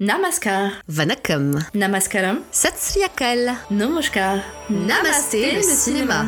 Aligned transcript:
Namaskar. 0.00 0.74
Vanakkam. 0.88 1.58
Namaskaram. 1.74 2.44
Sat 2.52 2.78
Sri 2.78 3.02
Akal. 3.02 3.56
Namaskar. 3.68 4.44
Namasté, 4.70 5.56
le 5.56 5.62
cinéma. 5.62 6.24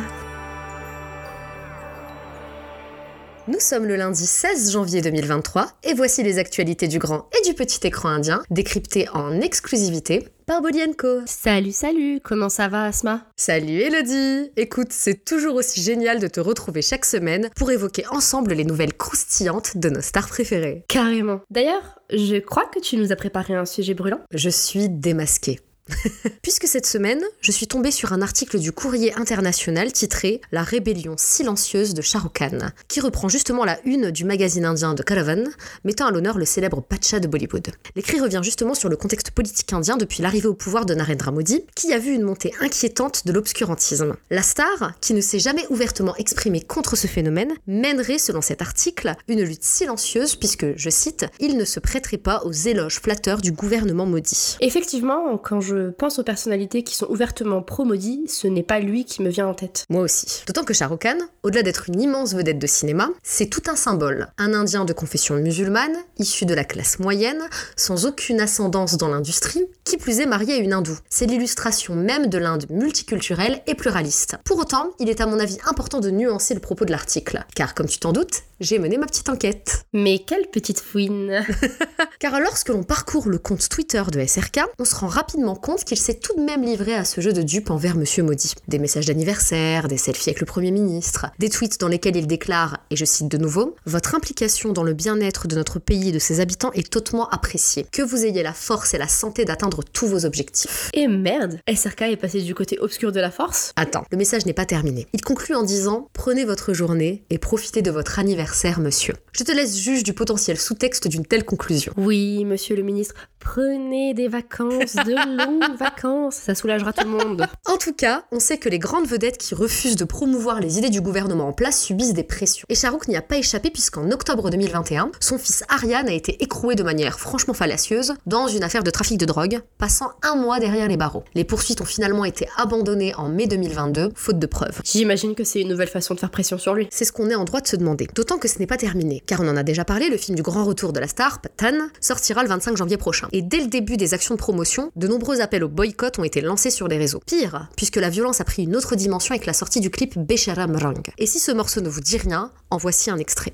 Nous 3.47 3.61
sommes 3.61 3.85
le 3.85 3.95
lundi 3.95 4.25
16 4.25 4.73
janvier 4.73 5.01
2023 5.01 5.67
et 5.85 5.93
voici 5.93 6.21
les 6.21 6.37
actualités 6.37 6.89
du 6.89 6.99
grand 6.99 7.29
et 7.39 7.47
du 7.47 7.53
petit 7.53 7.87
écran 7.87 8.09
indien 8.09 8.43
décryptées 8.49 9.07
en 9.13 9.39
exclusivité 9.39 10.27
par. 10.51 11.23
Salut, 11.27 11.71
salut, 11.71 12.19
comment 12.21 12.49
ça 12.49 12.67
va 12.67 12.83
Asma? 12.83 13.25
Salut 13.37 13.79
Elodie 13.79 14.51
Écoute, 14.57 14.89
c'est 14.91 15.23
toujours 15.23 15.55
aussi 15.55 15.81
génial 15.81 16.19
de 16.19 16.27
te 16.27 16.41
retrouver 16.41 16.81
chaque 16.81 17.05
semaine 17.05 17.49
pour 17.55 17.71
évoquer 17.71 18.03
ensemble 18.11 18.53
les 18.53 18.65
nouvelles 18.65 18.93
croustillantes 18.93 19.77
de 19.77 19.89
nos 19.89 20.01
stars 20.01 20.27
préférées. 20.27 20.83
Carrément. 20.89 21.39
D'ailleurs, 21.51 21.99
je 22.11 22.37
crois 22.37 22.65
que 22.65 22.79
tu 22.79 22.97
nous 22.97 23.13
as 23.13 23.15
préparé 23.15 23.55
un 23.55 23.65
sujet 23.65 23.93
brûlant. 23.93 24.19
Je 24.33 24.49
suis 24.49 24.89
démasquée. 24.89 25.59
Puisque 26.41 26.67
cette 26.67 26.85
semaine, 26.85 27.21
je 27.41 27.51
suis 27.51 27.67
tombée 27.67 27.91
sur 27.91 28.13
un 28.13 28.21
article 28.21 28.59
du 28.59 28.71
Courrier 28.71 29.13
international 29.13 29.91
titré 29.91 30.41
La 30.51 30.63
rébellion 30.63 31.15
silencieuse 31.17 31.93
de 31.93 32.01
Shah 32.01 32.21
Khan, 32.33 32.57
qui 32.87 32.99
reprend 32.99 33.29
justement 33.29 33.65
la 33.65 33.79
une 33.85 34.11
du 34.11 34.25
magazine 34.25 34.65
indien 34.65 34.93
de 34.93 35.03
Caravan, 35.03 35.43
mettant 35.83 36.07
à 36.07 36.11
l'honneur 36.11 36.37
le 36.37 36.45
célèbre 36.45 36.81
Pacha 36.81 37.19
de 37.19 37.27
Bollywood. 37.27 37.67
L'écrit 37.95 38.19
revient 38.19 38.41
justement 38.43 38.73
sur 38.73 38.89
le 38.89 38.97
contexte 38.97 39.31
politique 39.31 39.71
indien 39.73 39.97
depuis 39.97 40.21
l'arrivée 40.21 40.47
au 40.47 40.53
pouvoir 40.53 40.85
de 40.85 40.93
Narendra 40.93 41.31
Modi, 41.31 41.63
qui 41.75 41.93
a 41.93 41.99
vu 41.99 42.13
une 42.13 42.23
montée 42.23 42.53
inquiétante 42.59 43.25
de 43.25 43.31
l'obscurantisme. 43.31 44.15
La 44.29 44.41
star, 44.41 44.93
qui 45.01 45.13
ne 45.13 45.21
s'est 45.21 45.39
jamais 45.39 45.65
ouvertement 45.69 46.15
exprimée 46.17 46.61
contre 46.61 46.95
ce 46.95 47.07
phénomène, 47.07 47.53
mènerait, 47.67 48.17
selon 48.17 48.41
cet 48.41 48.61
article, 48.61 49.13
une 49.27 49.41
lutte 49.41 49.63
silencieuse 49.63 50.35
puisque, 50.35 50.65
je 50.75 50.89
cite, 50.89 51.25
il 51.39 51.57
ne 51.57 51.65
se 51.65 51.79
prêterait 51.79 52.17
pas 52.17 52.41
aux 52.45 52.51
éloges 52.51 52.99
flatteurs 52.99 53.41
du 53.41 53.51
gouvernement 53.51 54.05
Modi. 54.05 54.57
Effectivement, 54.61 55.37
quand 55.37 55.61
je 55.61 55.80
pense 55.89 56.19
aux 56.19 56.23
personnalités 56.23 56.83
qui 56.83 56.95
sont 56.95 57.07
ouvertement 57.07 57.61
pro-Modi, 57.61 58.25
ce 58.27 58.47
n'est 58.47 58.63
pas 58.63 58.79
lui 58.79 59.05
qui 59.05 59.21
me 59.21 59.29
vient 59.29 59.47
en 59.47 59.53
tête. 59.53 59.85
Moi 59.89 60.03
aussi. 60.03 60.43
D'autant 60.47 60.63
que 60.63 60.73
Shah 60.73 60.89
Khan, 60.89 61.17
au-delà 61.43 61.63
d'être 61.63 61.89
une 61.89 62.01
immense 62.01 62.33
vedette 62.33 62.59
de 62.59 62.67
cinéma, 62.67 63.09
c'est 63.23 63.47
tout 63.47 63.63
un 63.67 63.75
symbole. 63.75 64.27
Un 64.37 64.53
Indien 64.53 64.85
de 64.85 64.93
confession 64.93 65.35
musulmane, 65.35 65.95
issu 66.17 66.45
de 66.45 66.53
la 66.53 66.63
classe 66.63 66.99
moyenne, 66.99 67.41
sans 67.75 68.05
aucune 68.05 68.39
ascendance 68.39 68.97
dans 68.97 69.07
l'industrie, 69.07 69.65
qui 69.83 69.97
plus 69.97 70.19
est 70.19 70.25
marié 70.25 70.53
à 70.53 70.57
une 70.57 70.73
hindoue. 70.73 70.97
C'est 71.09 71.25
l'illustration 71.25 71.95
même 71.95 72.27
de 72.27 72.37
l'Inde 72.37 72.65
multiculturelle 72.69 73.61
et 73.67 73.75
pluraliste. 73.75 74.37
Pour 74.45 74.59
autant, 74.59 74.91
il 74.99 75.09
est 75.09 75.21
à 75.21 75.25
mon 75.25 75.39
avis 75.39 75.57
important 75.65 75.99
de 75.99 76.11
nuancer 76.11 76.53
le 76.53 76.59
propos 76.59 76.85
de 76.85 76.91
l'article, 76.91 77.43
car 77.55 77.73
comme 77.73 77.87
tu 77.87 77.99
t'en 77.99 78.11
doutes, 78.11 78.43
j'ai 78.59 78.77
mené 78.77 78.97
ma 78.97 79.07
petite 79.07 79.29
enquête. 79.29 79.85
Mais 79.91 80.19
quelle 80.19 80.47
petite 80.47 80.79
fouine 80.79 81.43
Car 82.19 82.39
lorsque 82.39 82.69
l'on 82.69 82.83
parcourt 82.83 83.27
le 83.27 83.39
compte 83.39 83.67
Twitter 83.67 84.03
de 84.11 84.23
SRK, 84.23 84.61
on 84.79 84.85
se 84.85 84.95
rend 84.95 85.07
rapidement 85.07 85.55
compte 85.61 85.85
qu'il 85.85 85.97
s'est 85.97 86.15
tout 86.15 86.35
de 86.35 86.41
même 86.41 86.63
livré 86.63 86.93
à 86.95 87.05
ce 87.05 87.21
jeu 87.21 87.31
de 87.31 87.43
dupe 87.43 87.69
envers 87.69 87.95
Monsieur 87.95 88.23
Maudit. 88.23 88.55
Des 88.67 88.79
messages 88.79 89.05
d'anniversaire, 89.05 89.87
des 89.87 89.97
selfies 89.97 90.29
avec 90.29 90.39
le 90.41 90.45
Premier 90.45 90.71
ministre, 90.71 91.27
des 91.39 91.49
tweets 91.49 91.79
dans 91.79 91.87
lesquels 91.87 92.15
il 92.15 92.27
déclare, 92.27 92.79
et 92.89 92.95
je 92.95 93.05
cite 93.05 93.29
de 93.29 93.37
nouveau, 93.37 93.75
Votre 93.85 94.15
implication 94.15 94.73
dans 94.73 94.83
le 94.83 94.93
bien-être 94.93 95.47
de 95.47 95.55
notre 95.55 95.79
pays 95.79 96.09
et 96.09 96.11
de 96.11 96.19
ses 96.19 96.39
habitants 96.39 96.71
est 96.73 96.95
hautement 96.95 97.29
appréciée. 97.29 97.85
Que 97.91 98.01
vous 98.01 98.25
ayez 98.25 98.43
la 98.43 98.53
force 98.53 98.93
et 98.93 98.97
la 98.97 99.07
santé 99.07 99.45
d'atteindre 99.45 99.83
tous 99.83 100.07
vos 100.07 100.25
objectifs. 100.25 100.89
Et 100.93 101.07
merde, 101.07 101.59
SRK 101.73 102.01
est 102.01 102.17
passé 102.17 102.41
du 102.41 102.55
côté 102.55 102.79
obscur 102.79 103.11
de 103.11 103.19
la 103.19 103.31
force? 103.31 103.71
Attends, 103.75 104.03
le 104.11 104.17
message 104.17 104.45
n'est 104.47 104.53
pas 104.53 104.65
terminé. 104.65 105.07
Il 105.13 105.21
conclut 105.21 105.55
en 105.55 105.63
disant 105.63 106.09
Prenez 106.13 106.43
votre 106.43 106.73
journée 106.73 107.23
et 107.29 107.37
profitez 107.37 107.83
de 107.83 107.91
votre 107.91 108.17
anniversaire, 108.17 108.79
monsieur. 108.79 109.13
Je 109.31 109.43
te 109.43 109.51
laisse 109.51 109.77
juge 109.77 110.03
du 110.03 110.13
potentiel 110.13 110.57
sous-texte 110.57 111.07
d'une 111.07 111.25
telle 111.25 111.45
conclusion. 111.45 111.93
Oui, 111.97 112.45
monsieur 112.45 112.75
le 112.75 112.81
ministre, 112.81 113.15
prenez 113.39 114.13
des 114.15 114.27
vacances, 114.27 114.95
de 114.95 115.11
vacances, 115.77 116.35
ça 116.35 116.55
soulagera 116.55 116.93
tout 116.93 117.05
le 117.05 117.11
monde. 117.11 117.45
En 117.65 117.77
tout 117.77 117.93
cas, 117.93 118.23
on 118.31 118.39
sait 118.39 118.57
que 118.57 118.69
les 118.69 118.79
grandes 118.79 119.07
vedettes 119.07 119.37
qui 119.37 119.55
refusent 119.55 119.95
de 119.95 120.05
promouvoir 120.05 120.59
les 120.59 120.77
idées 120.77 120.89
du 120.89 121.01
gouvernement 121.01 121.47
en 121.47 121.53
place 121.53 121.81
subissent 121.81 122.13
des 122.13 122.23
pressions. 122.23 122.65
Et 122.69 122.75
Shahrukh 122.75 123.07
n'y 123.07 123.15
a 123.15 123.21
pas 123.21 123.37
échappé 123.37 123.69
puisqu'en 123.69 124.09
octobre 124.11 124.49
2021, 124.49 125.11
son 125.19 125.37
fils 125.37 125.63
Ariane 125.69 126.07
a 126.07 126.13
été 126.13 126.41
écroué 126.43 126.75
de 126.75 126.83
manière 126.83 127.19
franchement 127.19 127.53
fallacieuse 127.53 128.13
dans 128.25 128.47
une 128.47 128.63
affaire 128.63 128.83
de 128.83 128.91
trafic 128.91 129.17
de 129.17 129.25
drogue, 129.25 129.61
passant 129.77 130.11
un 130.23 130.35
mois 130.35 130.59
derrière 130.59 130.87
les 130.87 130.97
barreaux. 130.97 131.23
Les 131.35 131.43
poursuites 131.43 131.81
ont 131.81 131.85
finalement 131.85 132.25
été 132.25 132.47
abandonnées 132.57 133.13
en 133.15 133.29
mai 133.29 133.47
2022, 133.47 134.11
faute 134.15 134.39
de 134.39 134.47
preuves. 134.47 134.81
J'imagine 134.83 135.35
que 135.35 135.43
c'est 135.43 135.61
une 135.61 135.69
nouvelle 135.69 135.87
façon 135.87 136.13
de 136.13 136.19
faire 136.19 136.31
pression 136.31 136.57
sur 136.57 136.73
lui. 136.73 136.87
C'est 136.91 137.05
ce 137.05 137.11
qu'on 137.11 137.29
est 137.29 137.35
en 137.35 137.43
droit 137.43 137.61
de 137.61 137.67
se 137.67 137.75
demander. 137.75 138.07
D'autant 138.15 138.37
que 138.37 138.47
ce 138.47 138.59
n'est 138.59 138.67
pas 138.67 138.77
terminé, 138.77 139.21
car 139.25 139.41
on 139.41 139.47
en 139.47 139.57
a 139.57 139.63
déjà 139.63 139.85
parlé, 139.85 140.09
le 140.09 140.17
film 140.17 140.35
du 140.35 140.41
grand 140.41 140.63
retour 140.63 140.93
de 140.93 140.99
la 140.99 141.07
star, 141.07 141.41
Patan, 141.41 141.87
sortira 141.99 142.43
le 142.43 142.49
25 142.49 142.77
janvier 142.77 142.97
prochain. 142.97 143.27
Et 143.31 143.41
dès 143.41 143.59
le 143.59 143.67
début 143.67 143.97
des 143.97 144.13
actions 144.13 144.35
de 144.35 144.39
promotion, 144.39 144.91
de 144.95 145.07
nombreux 145.07 145.40
appels 145.41 145.63
au 145.63 145.69
boycott 145.69 146.19
ont 146.19 146.23
été 146.23 146.41
lancés 146.41 146.71
sur 146.71 146.87
les 146.87 146.97
réseaux. 146.97 147.21
Pire, 147.25 147.67
puisque 147.75 147.97
la 147.97 148.09
violence 148.09 148.41
a 148.41 148.45
pris 148.45 148.63
une 148.63 148.75
autre 148.75 148.95
dimension 148.95 149.33
avec 149.33 149.45
la 149.45 149.53
sortie 149.53 149.79
du 149.79 149.89
clip 149.89 150.17
Besharam 150.17 150.75
Rang. 150.75 151.03
Et 151.17 151.25
si 151.25 151.39
ce 151.39 151.51
morceau 151.51 151.81
ne 151.81 151.89
vous 151.89 152.01
dit 152.01 152.17
rien, 152.17 152.51
en 152.69 152.77
voici 152.77 153.09
un 153.09 153.17
extrait. 153.17 153.53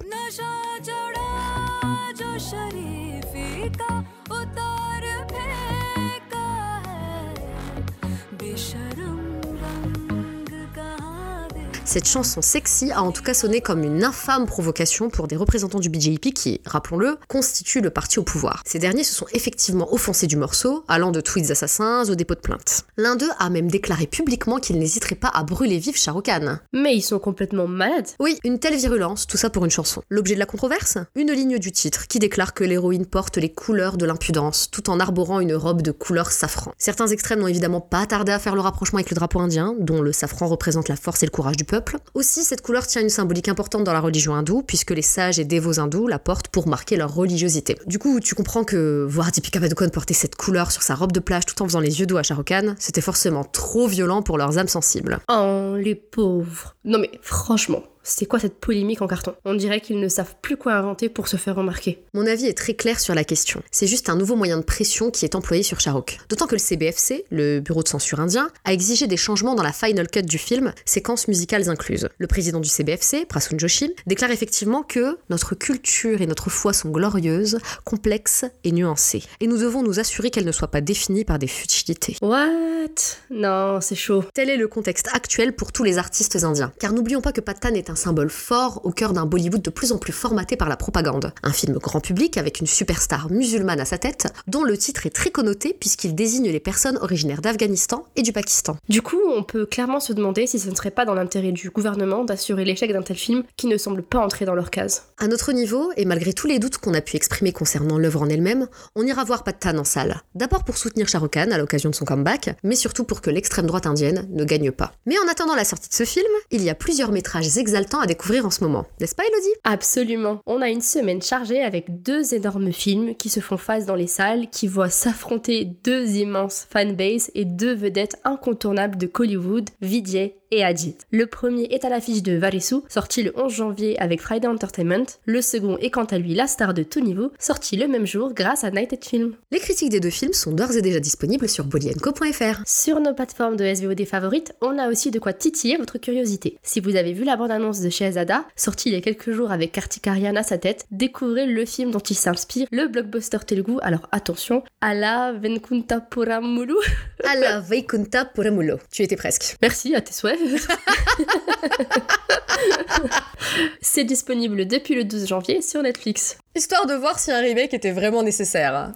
Cette 11.87 12.05
chanson 12.05 12.41
sexy 12.41 12.91
a 12.91 13.01
en 13.01 13.13
tout 13.13 13.23
cas 13.23 13.33
sonné 13.33 13.61
comme 13.61 13.81
une 13.81 14.03
infâme 14.03 14.45
provocation 14.45 15.09
pour 15.09 15.29
des 15.29 15.37
représentants 15.37 15.79
du 15.79 15.87
BJP 15.87 16.33
qui, 16.33 16.59
rappelons-le, 16.65 17.17
constituent 17.29 17.79
le 17.79 17.91
parti 17.91 18.19
au 18.19 18.23
pouvoir. 18.23 18.61
Ces 18.65 18.77
derniers 18.77 19.05
se 19.05 19.13
sont 19.13 19.25
effectivement 19.31 19.93
offensés 19.93 20.27
du 20.27 20.35
morceau, 20.35 20.83
allant 20.89 21.11
de 21.11 21.21
tweets 21.21 21.49
assassins 21.49 22.03
au 22.09 22.15
dépôt 22.15 22.35
de 22.35 22.41
plainte. 22.41 22.83
L'un 22.97 23.15
d'eux 23.15 23.29
a 23.39 23.49
même 23.49 23.71
déclaré 23.71 24.05
publiquement 24.05 24.57
qu'il 24.57 24.77
n'hésiterait 24.79 25.15
pas 25.15 25.31
à 25.33 25.43
brûler 25.43 25.77
vif 25.77 25.95
Khan. 26.03 26.57
Mais 26.73 26.93
ils 26.93 27.01
sont 27.01 27.19
complètement 27.19 27.67
malades. 27.67 28.09
Oui, 28.19 28.37
une 28.43 28.59
telle 28.59 28.75
virulence, 28.75 29.25
tout 29.25 29.37
ça 29.37 29.49
pour 29.49 29.63
une 29.63 29.71
chanson. 29.71 30.01
L'objet 30.09 30.33
de 30.33 30.39
la 30.39 30.45
controverse? 30.45 30.97
Une 31.15 31.31
ligne 31.31 31.57
du 31.57 31.71
titre 31.71 32.09
qui 32.09 32.19
déclare 32.19 32.53
que 32.53 32.65
l'héroïne 32.65 33.05
porte 33.05 33.37
les 33.37 33.53
couleurs 33.53 33.95
de 33.95 34.05
l'impudence, 34.05 34.69
tout 34.71 34.89
en 34.89 34.99
arborant 34.99 35.39
une 35.39 35.55
robe 35.55 35.81
de 35.81 35.91
couleur 35.91 36.33
safran. 36.33 36.73
Certains 36.77 37.07
extrêmes 37.07 37.39
n'ont 37.39 37.47
évidemment 37.47 37.79
pas 37.79 38.05
tardé 38.05 38.33
à 38.33 38.39
faire 38.39 38.55
le 38.55 38.61
rapprochement 38.61 38.99
avec 38.99 39.09
le 39.09 39.15
drapeau 39.15 39.39
indien, 39.39 39.73
dont 39.79 40.01
le 40.01 40.11
safran 40.11 40.47
représente 40.47 40.89
la 40.89 40.97
force 40.97 41.23
et 41.23 41.25
le 41.25 41.31
courage 41.31 41.55
du 41.55 41.63
peuple. 41.63 41.76
Aussi, 42.13 42.43
cette 42.43 42.61
couleur 42.61 42.87
tient 42.87 43.01
une 43.01 43.09
symbolique 43.09 43.49
importante 43.49 43.83
dans 43.83 43.93
la 43.93 43.99
religion 43.99 44.33
hindoue, 44.33 44.63
puisque 44.63 44.91
les 44.91 45.01
sages 45.01 45.39
et 45.39 45.45
dévots 45.45 45.79
hindous 45.79 46.07
la 46.07 46.19
portent 46.19 46.47
pour 46.47 46.67
marquer 46.67 46.97
leur 46.97 47.13
religiosité. 47.13 47.77
Du 47.85 47.99
coup, 47.99 48.19
tu 48.19 48.35
comprends 48.35 48.63
que 48.63 49.05
voir 49.07 49.31
Deepika 49.31 49.59
Padukone 49.59 49.91
porter 49.91 50.13
cette 50.13 50.35
couleur 50.35 50.71
sur 50.71 50.83
sa 50.83 50.95
robe 50.95 51.11
de 51.11 51.19
plage 51.19 51.45
tout 51.45 51.61
en 51.61 51.65
faisant 51.65 51.79
les 51.79 51.99
yeux 51.99 52.05
doux 52.05 52.17
à 52.17 52.23
Khan, 52.23 52.75
c'était 52.79 53.01
forcément 53.01 53.43
trop 53.43 53.87
violent 53.87 54.21
pour 54.21 54.37
leurs 54.37 54.57
âmes 54.57 54.67
sensibles. 54.67 55.19
Oh, 55.29 55.75
les 55.77 55.95
pauvres. 55.95 56.75
Non 56.85 56.99
mais 56.99 57.11
franchement, 57.21 57.83
c'est 58.07 58.25
quoi 58.25 58.39
cette 58.39 58.59
polémique 58.59 59.01
en 59.01 59.07
carton? 59.07 59.35
On 59.43 59.53
dirait 59.53 59.81
qu'ils 59.81 59.99
ne 59.99 60.07
savent 60.07 60.35
plus 60.41 60.55
quoi 60.55 60.73
inventer 60.73 61.09
pour 61.09 61.27
se 61.27 61.35
faire 61.35 61.55
remarquer. 61.55 62.03
Mon 62.13 62.25
avis 62.25 62.45
est 62.45 62.57
très 62.57 62.73
clair 62.73 62.99
sur 62.99 63.13
la 63.13 63.23
question. 63.23 63.61
C'est 63.69 63.85
juste 63.85 64.09
un 64.09 64.15
nouveau 64.15 64.35
moyen 64.35 64.57
de 64.57 64.63
pression 64.63 65.11
qui 65.11 65.25
est 65.25 65.35
employé 65.35 65.61
sur 65.61 65.79
Shah 65.79 65.91
Rukh. 65.91 66.17
D'autant 66.29 66.47
que 66.47 66.55
le 66.55 66.59
CBFC, 66.59 67.25
le 67.29 67.59
bureau 67.59 67.83
de 67.83 67.87
censure 67.87 68.21
indien, 68.21 68.49
a 68.63 68.71
exigé 68.71 69.07
des 69.07 69.17
changements 69.17 69.55
dans 69.55 69.63
la 69.63 69.73
final 69.73 70.07
cut 70.09 70.23
du 70.23 70.37
film, 70.37 70.73
séquences 70.85 71.27
musicales 71.27 71.69
incluses. 71.69 72.07
Le 72.17 72.27
président 72.27 72.61
du 72.61 72.69
CBFC, 72.69 73.25
Prasun 73.25 73.57
Joshi, 73.59 73.93
déclare 74.05 74.31
effectivement 74.31 74.83
que 74.83 75.17
notre 75.29 75.55
culture 75.55 76.21
et 76.21 76.27
notre 76.27 76.49
foi 76.49 76.71
sont 76.71 76.89
glorieuses, 76.89 77.59
complexes 77.83 78.45
et 78.63 78.71
nuancées. 78.71 79.23
Et 79.41 79.47
nous 79.47 79.57
devons 79.57 79.83
nous 79.83 79.99
assurer 79.99 80.29
qu'elles 80.31 80.45
ne 80.45 80.51
soient 80.53 80.69
pas 80.69 80.81
définies 80.81 81.25
par 81.25 81.39
des 81.39 81.47
futilités. 81.47 82.15
What? 82.21 83.17
Non, 83.29 83.81
c'est 83.81 83.95
chaud. 83.95 84.23
Tel 84.33 84.49
est 84.49 84.55
le 84.55 84.69
contexte 84.69 85.09
actuel 85.11 85.53
pour 85.53 85.73
tous 85.73 85.83
les 85.83 85.97
artistes 85.97 86.41
indiens. 86.43 86.71
Car 86.79 86.93
n'oublions 86.93 87.21
pas 87.21 87.33
que 87.33 87.41
Patan 87.41 87.73
est 87.73 87.89
un 87.89 87.96
symbole 87.97 88.29
fort 88.29 88.79
au 88.85 88.91
cœur 88.91 89.11
d'un 89.11 89.25
Bollywood 89.25 89.61
de 89.61 89.69
plus 89.69 89.91
en 89.91 89.97
plus 89.97 90.13
formaté 90.13 90.55
par 90.55 90.69
la 90.69 90.77
propagande. 90.77 91.33
Un 91.43 91.51
film 91.51 91.77
grand 91.77 91.99
public 91.99 92.37
avec 92.37 92.61
une 92.61 92.67
superstar 92.67 93.29
musulmane 93.29 93.81
à 93.81 93.85
sa 93.85 93.97
tête, 93.97 94.27
dont 94.47 94.63
le 94.63 94.77
titre 94.77 95.05
est 95.05 95.13
très 95.13 95.31
connoté 95.31 95.75
puisqu'il 95.77 96.15
désigne 96.15 96.49
les 96.49 96.61
personnes 96.61 96.97
originaires 97.01 97.41
d'Afghanistan 97.41 98.05
et 98.15 98.21
du 98.21 98.31
Pakistan. 98.31 98.77
Du 98.87 99.01
coup, 99.01 99.19
on 99.35 99.43
peut 99.43 99.65
clairement 99.65 99.99
se 99.99 100.13
demander 100.13 100.47
si 100.47 100.59
ce 100.59 100.69
ne 100.69 100.75
serait 100.75 100.91
pas 100.91 101.03
dans 101.03 101.13
l'intérêt 101.13 101.51
du 101.51 101.69
gouvernement 101.69 102.23
d'assurer 102.23 102.63
l'échec 102.63 102.93
d'un 102.93 103.01
tel 103.01 103.17
film 103.17 103.43
qui 103.57 103.67
ne 103.67 103.77
semble 103.77 104.03
pas 104.03 104.19
entrer 104.19 104.45
dans 104.45 104.55
leur 104.55 104.71
case. 104.71 105.03
À 105.17 105.27
notre 105.27 105.51
niveau, 105.51 105.91
et 105.97 106.05
malgré 106.05 106.31
tous 106.33 106.47
les 106.47 106.59
doutes 106.59 106.77
qu'on 106.77 106.93
a 106.93 107.01
pu 107.01 107.15
exprimer 107.15 107.51
concernant 107.51 107.97
l'œuvre 107.97 108.21
en 108.21 108.29
elle-même, 108.29 108.67
on 108.95 109.05
ira 109.05 109.23
voir 109.23 109.43
Patan 109.43 109.77
en 109.77 109.83
salle. 109.83 110.21
D'abord 110.35 110.63
pour 110.63 110.77
soutenir 110.77 111.07
Shah 111.07 111.19
Rukh 111.19 111.33
Khan 111.33 111.51
à 111.51 111.57
l'occasion 111.57 111.89
de 111.89 111.95
son 111.95 112.05
comeback, 112.05 112.55
mais 112.63 112.75
surtout 112.75 113.03
pour 113.03 113.21
que 113.21 113.29
l'extrême 113.29 113.65
droite 113.65 113.87
indienne 113.87 114.27
ne 114.29 114.43
gagne 114.43 114.71
pas. 114.71 114.93
Mais 115.05 115.17
en 115.19 115.27
attendant 115.27 115.55
la 115.55 115.65
sortie 115.65 115.89
de 115.89 115.93
ce 115.93 116.03
film, 116.03 116.27
il 116.51 116.63
y 116.63 116.69
a 116.69 116.75
plusieurs 116.75 117.11
métrages 117.11 117.47
à 117.95 118.05
découvrir 118.05 118.45
en 118.45 118.49
ce 118.49 118.63
moment. 118.63 118.85
N'est-ce 118.99 119.15
pas, 119.15 119.23
Elodie? 119.23 119.55
Absolument. 119.63 120.39
On 120.45 120.61
a 120.61 120.69
une 120.69 120.81
semaine 120.81 121.21
chargée 121.21 121.61
avec 121.61 122.01
deux 122.03 122.33
énormes 122.33 122.71
films 122.71 123.15
qui 123.15 123.29
se 123.29 123.39
font 123.39 123.57
face 123.57 123.85
dans 123.85 123.95
les 123.95 124.07
salles, 124.07 124.49
qui 124.49 124.67
voient 124.67 124.89
s'affronter 124.89 125.65
deux 125.83 126.17
immenses 126.17 126.67
fanbases 126.69 127.31
et 127.33 127.45
deux 127.45 127.73
vedettes 127.73 128.17
incontournables 128.23 128.97
de 128.97 129.09
Hollywood, 129.17 129.69
Vijay 129.81 130.35
et 130.51 130.63
Ajit. 130.63 130.97
Le 131.11 131.27
premier 131.27 131.63
est 131.65 131.85
à 131.85 131.89
l'affiche 131.89 132.23
de 132.23 132.37
Varisu, 132.37 132.77
sorti 132.89 133.23
le 133.23 133.33
11 133.35 133.51
janvier 133.53 133.99
avec 133.99 134.21
Friday 134.21 134.47
Entertainment. 134.47 135.05
Le 135.25 135.41
second 135.41 135.77
est 135.77 135.89
quant 135.89 136.05
à 136.05 136.17
lui 136.17 136.33
La 136.33 136.47
Star 136.47 136.73
de 136.73 136.83
tout 136.83 136.99
niveau, 136.99 137.31
sorti 137.39 137.77
le 137.77 137.87
même 137.87 138.05
jour 138.05 138.33
grâce 138.33 138.63
à 138.63 138.71
Nighted 138.71 139.03
Film. 139.03 139.33
Les 139.51 139.59
critiques 139.59 139.89
des 139.89 139.99
deux 139.99 140.09
films 140.09 140.33
sont 140.33 140.51
d'ores 140.51 140.75
et 140.75 140.81
déjà 140.81 140.99
disponibles 140.99 141.49
sur 141.49 141.65
bolienco.fr. 141.65 142.61
Sur 142.65 142.99
nos 142.99 143.13
plateformes 143.13 143.55
de 143.55 143.73
SVOD 143.73 144.05
favorites, 144.05 144.53
on 144.61 144.77
a 144.77 144.89
aussi 144.89 145.11
de 145.11 145.19
quoi 145.19 145.33
titiller 145.33 145.77
votre 145.77 145.97
curiosité. 145.97 146.57
Si 146.63 146.79
vous 146.79 146.95
avez 146.95 147.13
vu 147.13 147.23
la 147.23 147.35
bande-annonce 147.35 147.81
de 147.81 147.89
Shehzada, 147.89 148.45
sortie 148.55 148.89
il 148.89 148.95
y 148.95 148.97
a 148.97 149.01
quelques 149.01 149.31
jours 149.31 149.51
avec 149.51 149.71
Kartik 149.71 150.07
Aryan 150.07 150.35
à 150.35 150.43
sa 150.43 150.57
tête, 150.57 150.85
découvrez 150.91 151.45
le 151.45 151.65
film 151.65 151.91
dont 151.91 151.99
il 151.99 152.15
s'inspire, 152.15 152.67
le 152.71 152.87
blockbuster 152.87 153.39
Telugu. 153.45 153.77
Alors 153.81 154.07
attention, 154.11 154.63
Ala 154.81 155.33
Venkunta 155.33 155.99
Puramulu. 155.99 156.75
Ala 157.23 157.59
Vaikunta 157.59 158.25
Puramulo. 158.25 158.77
Tu 158.91 159.03
étais 159.03 159.15
presque. 159.15 159.57
Merci 159.61 159.95
à 159.95 160.01
tes 160.01 160.13
souhaits. 160.13 160.36
C'est 163.81 164.03
disponible 164.03 164.67
depuis 164.67 164.95
le 164.95 165.03
12 165.03 165.27
janvier 165.27 165.61
sur 165.61 165.81
Netflix. 165.81 166.37
Histoire 166.55 166.85
de 166.85 166.93
voir 166.93 167.19
si 167.19 167.31
un 167.31 167.39
remake 167.39 167.73
était 167.73 167.91
vraiment 167.91 168.23
nécessaire. 168.23 168.91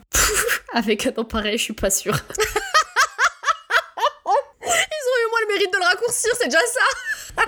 Avec 0.73 1.05
un 1.05 1.11
nom 1.11 1.25
pareil, 1.25 1.57
je 1.57 1.63
suis 1.63 1.73
pas 1.73 1.89
sûre. 1.89 2.15
Ils 4.63 5.09
ont 5.09 5.17
eu 5.17 5.29
moins 5.29 5.41
le 5.41 5.47
mérite 5.53 5.73
de 5.73 5.77
le 5.77 5.83
raccourcir, 5.83 6.31
c'est 6.39 6.47
déjà 6.47 6.59
ça 6.59 6.81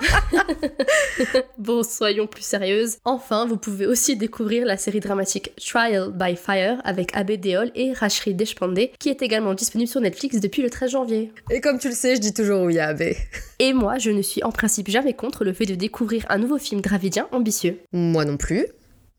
Bon, 1.58 1.82
soyons 1.82 2.26
plus 2.26 2.44
sérieuses. 2.44 2.98
Enfin, 3.04 3.46
vous 3.46 3.56
pouvez 3.56 3.86
aussi 3.86 4.16
découvrir 4.16 4.66
la 4.66 4.76
série 4.76 5.00
dramatique 5.00 5.52
Trial 5.56 6.12
by 6.12 6.36
Fire 6.36 6.80
avec 6.84 7.14
Abe 7.16 7.32
Deol 7.32 7.70
et 7.74 7.92
Rashri 7.92 8.34
Deshpande, 8.34 8.90
qui 8.98 9.08
est 9.08 9.22
également 9.22 9.54
disponible 9.54 9.88
sur 9.88 10.00
Netflix 10.00 10.40
depuis 10.40 10.62
le 10.62 10.70
13 10.70 10.90
janvier. 10.90 11.32
Et 11.50 11.60
comme 11.60 11.78
tu 11.78 11.88
le 11.88 11.94
sais, 11.94 12.16
je 12.16 12.20
dis 12.20 12.34
toujours 12.34 12.62
oui 12.62 12.78
à 12.78 12.88
Abe. 12.88 13.14
Et 13.58 13.72
moi, 13.72 13.98
je 13.98 14.10
ne 14.10 14.22
suis 14.22 14.42
en 14.42 14.52
principe 14.52 14.88
jamais 14.88 15.14
contre 15.14 15.44
le 15.44 15.52
fait 15.52 15.66
de 15.66 15.74
découvrir 15.74 16.24
un 16.28 16.38
nouveau 16.38 16.58
film 16.58 16.80
dravidien 16.80 17.28
ambitieux. 17.32 17.78
Moi 17.92 18.24
non 18.24 18.36
plus. 18.36 18.66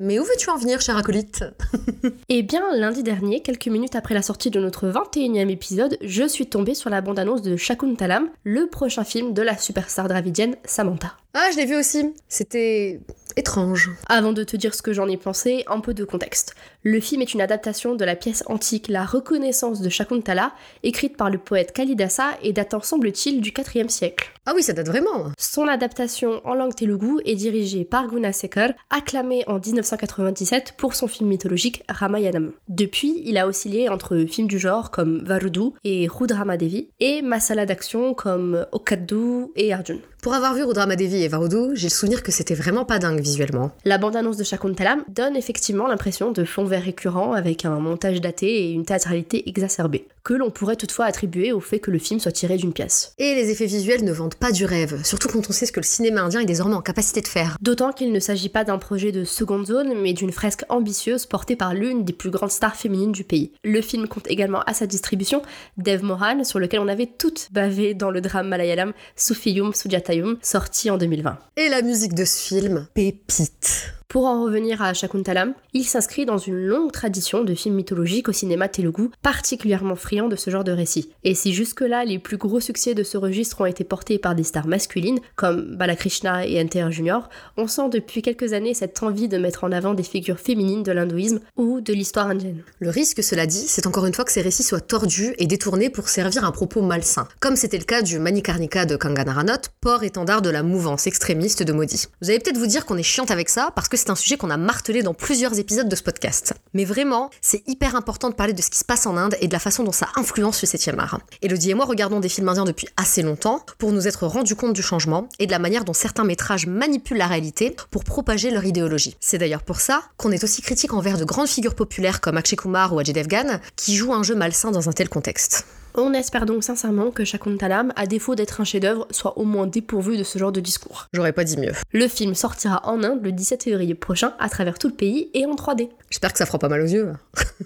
Mais 0.01 0.19
où 0.19 0.23
veux-tu 0.23 0.49
en 0.49 0.57
venir, 0.57 0.81
cher 0.81 0.97
acolyte 0.97 1.45
Eh 2.29 2.43
bien, 2.43 2.75
lundi 2.75 3.01
dernier, 3.01 3.41
quelques 3.41 3.67
minutes 3.67 3.95
après 3.95 4.13
la 4.13 4.21
sortie 4.21 4.51
de 4.51 4.59
notre 4.59 4.89
21e 4.89 5.47
épisode, 5.47 5.97
je 6.01 6.27
suis 6.27 6.47
tombée 6.47 6.75
sur 6.75 6.89
la 6.89 6.99
bande-annonce 6.99 7.41
de 7.41 7.55
Shakuntalam, 7.55 8.29
le 8.43 8.67
prochain 8.67 9.05
film 9.05 9.33
de 9.33 9.41
la 9.41 9.57
superstar 9.57 10.09
dravidienne 10.09 10.57
Samantha. 10.65 11.15
Ah, 11.33 11.47
je 11.53 11.57
l'ai 11.57 11.65
vu 11.65 11.77
aussi. 11.77 12.13
C'était 12.27 12.99
étrange. 13.37 13.89
Avant 14.07 14.33
de 14.33 14.43
te 14.43 14.57
dire 14.57 14.75
ce 14.75 14.81
que 14.81 14.91
j'en 14.91 15.07
ai 15.07 15.15
pensé, 15.15 15.63
un 15.67 15.79
peu 15.79 15.93
de 15.93 16.03
contexte. 16.03 16.55
Le 16.87 16.99
film 16.99 17.23
est 17.23 17.33
une 17.33 17.41
adaptation 17.41 17.95
de 17.95 18.05
la 18.05 18.15
pièce 18.15 18.43
antique 18.45 18.89
La 18.89 19.05
Reconnaissance 19.05 19.81
de 19.81 19.89
Shakuntala, 19.89 20.51
écrite 20.83 21.17
par 21.17 21.31
le 21.31 21.39
poète 21.39 21.71
Kalidasa 21.71 22.37
et 22.43 22.53
datant 22.53 22.79
semble-t-il 22.79 23.41
du 23.41 23.49
4e 23.49 23.89
siècle. 23.89 24.31
Ah 24.45 24.51
oui, 24.55 24.61
ça 24.61 24.73
date 24.73 24.85
vraiment. 24.85 25.31
Son 25.35 25.67
adaptation 25.67 26.41
en 26.45 26.53
langue 26.53 26.75
telugu 26.75 27.17
est 27.25 27.33
dirigée 27.33 27.85
par 27.85 28.07
Gunasekar, 28.07 28.69
acclamé 28.91 29.43
en 29.47 29.57
1997 29.57 30.75
pour 30.77 30.93
son 30.93 31.07
film 31.07 31.27
mythologique 31.27 31.81
Ramayanam. 31.89 32.51
Depuis, 32.69 33.19
il 33.25 33.39
a 33.39 33.47
oscillé 33.47 33.89
entre 33.89 34.23
films 34.29 34.47
du 34.47 34.59
genre 34.59 34.91
comme 34.91 35.23
Varudu 35.25 35.71
et 35.83 36.07
Rudramadevi 36.07 36.89
et 36.99 37.23
masala 37.23 37.65
d'action 37.65 38.13
comme 38.13 38.67
Okaddu 38.71 39.47
et 39.55 39.73
Arjun. 39.73 39.97
Pour 40.21 40.35
avoir 40.35 40.53
vu 40.53 40.63
Rudramadevi 40.63 41.23
et 41.23 41.27
Varudu, 41.27 41.75
j'ai 41.75 41.87
le 41.87 41.91
souvenir 41.91 42.21
que 42.21 42.31
c'était 42.31 42.55
vraiment 42.55 42.85
pas 42.85 42.99
dingue 42.99 43.21
visuellement. 43.21 43.71
La 43.85 43.97
bande-annonce 43.97 44.37
de 44.37 44.43
Shakuntalam 44.43 45.03
donne 45.07 45.35
effectivement 45.35 45.87
l'impression 45.87 46.31
de 46.31 46.43
fond 46.43 46.63
vert 46.63 46.74
récurrent 46.79 47.33
avec 47.33 47.65
un 47.65 47.79
montage 47.79 48.21
daté 48.21 48.47
et 48.47 48.71
une 48.71 48.85
théâtralité 48.85 49.47
exacerbée, 49.49 50.07
que 50.23 50.33
l'on 50.33 50.49
pourrait 50.49 50.75
toutefois 50.75 51.05
attribuer 51.05 51.51
au 51.51 51.59
fait 51.59 51.79
que 51.79 51.91
le 51.91 51.99
film 51.99 52.19
soit 52.19 52.31
tiré 52.31 52.57
d'une 52.57 52.73
pièce. 52.73 53.13
Et 53.17 53.35
les 53.35 53.49
effets 53.51 53.65
visuels 53.65 54.03
ne 54.03 54.11
vendent 54.11 54.35
pas 54.35 54.51
du 54.51 54.65
rêve, 54.65 55.03
surtout 55.03 55.27
quand 55.27 55.49
on 55.49 55.53
sait 55.53 55.65
ce 55.65 55.71
que 55.71 55.79
le 55.79 55.85
cinéma 55.85 56.21
indien 56.21 56.41
est 56.41 56.45
désormais 56.45 56.75
en 56.75 56.81
capacité 56.81 57.21
de 57.21 57.27
faire. 57.27 57.57
D'autant 57.61 57.93
qu'il 57.93 58.11
ne 58.11 58.19
s'agit 58.19 58.49
pas 58.49 58.63
d'un 58.63 58.77
projet 58.77 59.11
de 59.11 59.23
seconde 59.23 59.67
zone, 59.67 59.93
mais 60.01 60.13
d'une 60.13 60.31
fresque 60.31 60.63
ambitieuse 60.69 61.25
portée 61.25 61.55
par 61.55 61.73
l'une 61.73 62.03
des 62.03 62.13
plus 62.13 62.29
grandes 62.29 62.51
stars 62.51 62.75
féminines 62.75 63.11
du 63.11 63.23
pays. 63.23 63.51
Le 63.63 63.81
film 63.81 64.07
compte 64.07 64.29
également 64.29 64.61
à 64.61 64.73
sa 64.73 64.87
distribution 64.87 65.41
Dev 65.77 66.03
Mohan, 66.03 66.43
sur 66.43 66.59
lequel 66.59 66.79
on 66.79 66.87
avait 66.87 67.05
toutes 67.05 67.49
bavé 67.51 67.93
dans 67.93 68.11
le 68.11 68.21
drame 68.21 68.47
malayalam 68.47 68.93
Sufiyum 69.15 69.73
Sujatayum, 69.73 70.37
sorti 70.41 70.89
en 70.89 70.97
2020. 70.97 71.37
Et 71.57 71.69
la 71.69 71.81
musique 71.81 72.13
de 72.13 72.25
ce 72.25 72.37
film, 72.37 72.87
pépite. 72.93 73.93
Pour 74.15 74.27
en 74.27 74.45
revenir 74.45 74.81
à 74.81 74.93
Shakuntalam, 74.93 75.55
il 75.73 75.83
s'inscrit 75.83 76.25
dans 76.25 76.37
une 76.37 76.55
longue 76.55 76.93
tradition 76.93 77.43
de 77.43 77.53
films 77.53 77.75
mythologiques 77.75 78.29
au 78.29 78.31
cinéma 78.31 78.69
telugu, 78.69 79.09
particulièrement 79.21 79.97
friand 79.97 80.29
de 80.29 80.37
ce 80.37 80.49
genre 80.49 80.63
de 80.63 80.71
récit. 80.71 81.09
Et 81.25 81.35
si 81.35 81.53
jusque-là 81.53 82.05
les 82.05 82.17
plus 82.17 82.37
gros 82.37 82.61
succès 82.61 82.93
de 82.93 83.03
ce 83.03 83.17
registre 83.17 83.59
ont 83.59 83.65
été 83.65 83.83
portés 83.83 84.17
par 84.17 84.33
des 84.33 84.43
stars 84.45 84.67
masculines, 84.67 85.19
comme 85.35 85.75
Balakrishna 85.75 86.47
et 86.47 86.63
NTR 86.63 86.91
Junior, 86.91 87.27
on 87.57 87.67
sent 87.67 87.89
depuis 87.91 88.21
quelques 88.21 88.53
années 88.53 88.73
cette 88.73 89.03
envie 89.03 89.27
de 89.27 89.37
mettre 89.37 89.65
en 89.65 89.73
avant 89.73 89.93
des 89.93 90.01
figures 90.01 90.39
féminines 90.39 90.83
de 90.83 90.93
l'hindouisme 90.93 91.41
ou 91.57 91.81
de 91.81 91.91
l'histoire 91.91 92.27
indienne. 92.27 92.63
Le 92.79 92.91
risque, 92.91 93.21
cela 93.21 93.45
dit, 93.45 93.65
c'est 93.67 93.85
encore 93.85 94.05
une 94.05 94.13
fois 94.13 94.23
que 94.23 94.31
ces 94.31 94.41
récits 94.41 94.63
soient 94.63 94.79
tordus 94.79 95.35
et 95.39 95.45
détournés 95.45 95.89
pour 95.89 96.07
servir 96.07 96.45
un 96.45 96.51
propos 96.53 96.81
malsain, 96.81 97.27
comme 97.41 97.57
c'était 97.57 97.79
le 97.79 97.83
cas 97.83 98.01
du 98.01 98.19
Manikarnika 98.19 98.85
de 98.85 98.95
Kanganaranath, 98.95 99.73
port-étendard 99.81 100.41
de 100.41 100.49
la 100.49 100.63
mouvance 100.63 101.05
extrémiste 101.05 101.63
de 101.63 101.73
Modi. 101.73 102.05
Vous 102.21 102.29
allez 102.29 102.39
peut-être 102.39 102.59
vous 102.59 102.67
dire 102.67 102.85
qu'on 102.85 102.95
est 102.95 103.03
chiante 103.03 103.29
avec 103.29 103.49
ça, 103.49 103.71
parce 103.75 103.89
que 103.89 104.04
c'est 104.05 104.11
un 104.11 104.15
sujet 104.15 104.37
qu'on 104.37 104.51
a 104.51 104.57
martelé 104.57 105.01
dans 105.01 105.15
plusieurs 105.15 105.57
épisodes 105.57 105.89
de 105.89 105.95
ce 105.95 106.03
podcast. 106.03 106.53
Mais 106.75 106.85
vraiment, 106.85 107.31
c'est 107.41 107.67
hyper 107.67 107.95
important 107.95 108.29
de 108.29 108.35
parler 108.35 108.53
de 108.53 108.61
ce 108.61 108.69
qui 108.69 108.77
se 108.77 108.85
passe 108.85 109.07
en 109.07 109.17
Inde 109.17 109.35
et 109.41 109.47
de 109.47 109.53
la 109.53 109.57
façon 109.57 109.83
dont 109.83 109.91
ça 109.91 110.09
influence 110.15 110.61
le 110.61 110.67
7 110.67 110.91
art. 110.99 111.21
Elodie 111.41 111.71
et 111.71 111.73
moi 111.73 111.85
regardons 111.85 112.19
des 112.19 112.29
films 112.29 112.49
indiens 112.49 112.65
depuis 112.65 112.87
assez 112.97 113.23
longtemps 113.23 113.65
pour 113.79 113.91
nous 113.91 114.07
être 114.07 114.27
rendus 114.27 114.55
compte 114.55 114.73
du 114.73 114.83
changement 114.83 115.27
et 115.39 115.47
de 115.47 115.51
la 115.51 115.57
manière 115.57 115.85
dont 115.85 115.93
certains 115.93 116.23
métrages 116.23 116.67
manipulent 116.67 117.17
la 117.17 117.25
réalité 117.25 117.75
pour 117.89 118.03
propager 118.03 118.51
leur 118.51 118.65
idéologie. 118.65 119.17
C'est 119.19 119.39
d'ailleurs 119.39 119.63
pour 119.63 119.81
ça 119.81 120.03
qu'on 120.17 120.31
est 120.31 120.43
aussi 120.43 120.61
critique 120.61 120.93
envers 120.93 121.17
de 121.17 121.25
grandes 121.25 121.47
figures 121.47 121.73
populaires 121.73 122.21
comme 122.21 122.37
Akshay 122.37 122.57
Kumar 122.57 122.93
ou 122.93 122.99
Ajay 122.99 123.13
Devgan 123.13 123.59
qui 123.75 123.95
jouent 123.95 124.13
un 124.13 124.21
jeu 124.21 124.35
malsain 124.35 124.69
dans 124.69 124.87
un 124.87 124.93
tel 124.93 125.09
contexte. 125.09 125.65
On 125.97 126.11
espère 126.13 126.45
donc 126.45 126.61
sincèrement 126.61 127.09
que 127.09 127.23
Shakuntalam, 127.23 127.93
à 127.95 128.05
défaut 128.05 128.35
d'être 128.35 128.59
un 128.59 128.65
chef-d'œuvre, 128.65 129.07
soit 129.11 129.37
au 129.37 129.45
moins 129.45 129.65
dépourvu 129.65 130.17
de 130.17 130.23
ce 130.23 130.37
genre 130.37 130.51
de 130.51 130.59
discours. 130.59 131.07
J'aurais 131.13 131.31
pas 131.31 131.45
dit 131.45 131.55
mieux. 131.55 131.71
Le 131.93 132.09
film 132.09 132.35
sortira 132.35 132.81
en 132.83 133.01
Inde 133.01 133.21
le 133.23 133.31
17 133.31 133.63
février 133.63 133.95
prochain 133.95 134.33
à 134.37 134.49
travers 134.49 134.77
tout 134.77 134.89
le 134.89 134.93
pays 134.93 135.29
et 135.33 135.45
en 135.45 135.55
3D. 135.55 135.87
J'espère 136.09 136.33
que 136.33 136.37
ça 136.37 136.45
fera 136.45 136.59
pas 136.59 136.67
mal 136.67 136.81
aux 136.81 136.87
yeux. 136.87 137.13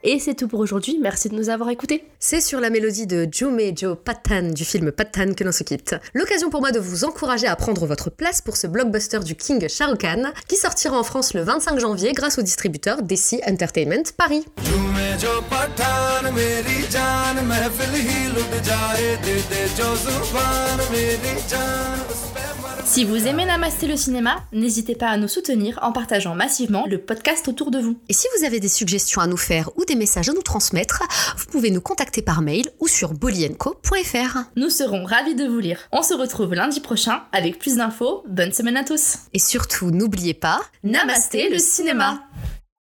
Et 0.03 0.17
c'est 0.19 0.33
tout 0.33 0.47
pour 0.47 0.59
aujourd'hui, 0.59 0.97
merci 0.99 1.29
de 1.29 1.35
nous 1.35 1.49
avoir 1.49 1.69
écoutés. 1.69 2.03
C'est 2.19 2.41
sur 2.41 2.59
la 2.59 2.71
mélodie 2.71 3.05
de 3.05 3.27
Jume 3.31 3.59
Joe 3.75 3.95
Patan 4.03 4.49
du 4.49 4.65
film 4.65 4.91
Patan 4.91 5.33
que 5.35 5.43
l'on 5.43 5.51
se 5.51 5.63
quitte. 5.63 5.95
L'occasion 6.15 6.49
pour 6.49 6.61
moi 6.61 6.71
de 6.71 6.79
vous 6.79 7.03
encourager 7.03 7.45
à 7.45 7.55
prendre 7.55 7.85
votre 7.85 8.09
place 8.09 8.41
pour 8.41 8.57
ce 8.57 8.65
blockbuster 8.65 9.19
du 9.19 9.35
King 9.35 9.67
Shah 9.69 9.87
Rukh 9.87 10.01
Khan 10.01 10.23
qui 10.47 10.55
sortira 10.55 10.97
en 10.97 11.03
France 11.03 11.35
le 11.35 11.41
25 11.41 11.79
janvier 11.79 12.13
grâce 12.13 12.39
au 12.39 12.41
distributeur 12.41 13.03
DC 13.03 13.41
Entertainment 13.47 14.03
Paris. 14.17 14.45
Si 22.85 23.05
vous 23.05 23.27
aimez 23.27 23.45
Namasté 23.45 23.87
le 23.87 23.95
cinéma, 23.95 24.43
n'hésitez 24.51 24.95
pas 24.95 25.09
à 25.09 25.17
nous 25.17 25.27
soutenir 25.27 25.79
en 25.81 25.91
partageant 25.91 26.35
massivement 26.35 26.85
le 26.87 26.97
podcast 26.97 27.47
autour 27.47 27.71
de 27.71 27.79
vous. 27.79 27.97
Et 28.09 28.13
si 28.13 28.27
vous 28.37 28.43
avez 28.43 28.59
des 28.59 28.67
suggestions 28.67 29.21
à 29.21 29.27
nous 29.27 29.37
faire 29.37 29.69
ou 29.77 29.85
des 29.85 29.95
messages 29.95 30.29
à 30.29 30.33
nous 30.33 30.41
transmettre, 30.41 31.03
vous 31.37 31.45
pouvez 31.45 31.71
nous 31.71 31.79
contacter 31.81 32.21
par 32.21 32.41
mail 32.41 32.65
ou 32.79 32.87
sur 32.87 33.13
bolienco.fr. 33.13 34.39
Nous 34.55 34.69
serons 34.69 35.05
ravis 35.05 35.35
de 35.35 35.45
vous 35.45 35.59
lire. 35.59 35.79
On 35.91 36.03
se 36.03 36.13
retrouve 36.13 36.53
lundi 36.53 36.81
prochain 36.81 37.23
avec 37.31 37.59
plus 37.59 37.77
d'infos. 37.77 38.23
Bonne 38.27 38.51
semaine 38.51 38.77
à 38.77 38.83
tous. 38.83 39.19
Et 39.33 39.39
surtout, 39.39 39.91
n'oubliez 39.91 40.33
pas, 40.33 40.61
Namasté 40.83 41.49
le 41.49 41.59
cinéma 41.59 42.23